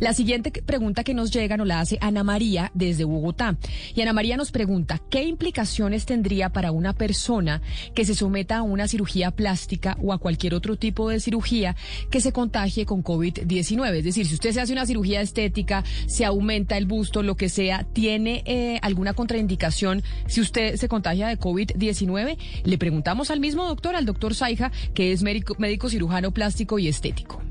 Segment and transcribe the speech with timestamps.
[0.00, 3.56] La siguiente pregunta que nos llega nos la hace Ana María desde Bogotá.
[3.94, 7.62] Y Ana María nos pregunta, ¿qué implicaciones tendría para una persona
[7.94, 11.76] que se someta a una cirugía plástica o a cualquier otro tipo de cirugía
[12.10, 13.96] que se contagie con COVID-19?
[13.96, 17.48] Es decir, si usted se hace una cirugía estética, se aumenta el busto, lo que
[17.48, 22.36] sea, ¿tiene eh, alguna contraindicación si usted se contagia de COVID-19?
[22.64, 26.88] Le preguntamos al mismo doctor, al doctor Saija, que es médico, médico cirujano plástico y
[26.88, 27.42] estético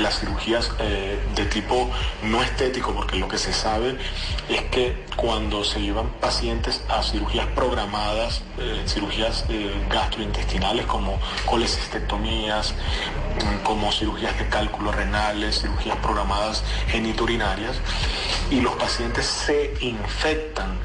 [0.00, 1.90] las cirugías eh, de tipo
[2.22, 3.98] no estético, porque lo que se sabe
[4.48, 12.72] es que cuando se llevan pacientes a cirugías programadas, eh, cirugías eh, gastrointestinales como colecistectomías,
[12.72, 17.76] mm, como cirugías de cálculos renales, cirugías programadas geniturinarias,
[18.50, 20.78] y los pacientes se infectan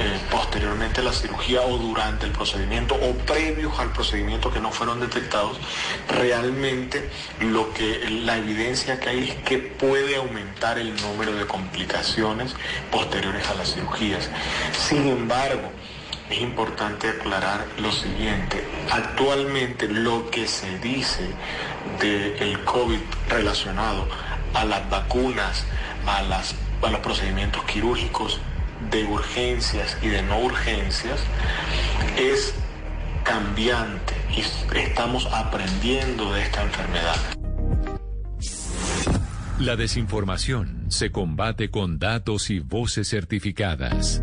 [0.00, 4.70] eh, posteriormente a la cirugía o durante el procedimiento o previos al procedimiento que no
[4.70, 5.58] fueron detectados,
[6.08, 12.54] realmente lo que la evidencia que hay es que puede aumentar el número de complicaciones
[12.92, 14.30] posteriores a las cirugías.
[14.72, 15.72] Sin embargo,
[16.30, 18.62] es importante aclarar lo siguiente.
[18.92, 21.28] Actualmente lo que se dice
[21.98, 24.06] del COVID relacionado
[24.54, 25.64] a las vacunas,
[26.06, 28.40] a, las, a los procedimientos quirúrgicos,
[28.90, 31.20] de urgencias y de no urgencias
[32.16, 32.54] es
[33.24, 34.40] cambiante y
[34.78, 37.16] estamos aprendiendo de esta enfermedad.
[39.58, 44.22] La desinformación se combate con datos y voces certificadas.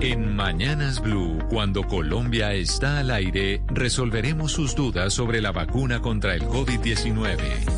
[0.00, 6.36] En Mañanas Blue, cuando Colombia está al aire, resolveremos sus dudas sobre la vacuna contra
[6.36, 7.77] el COVID-19.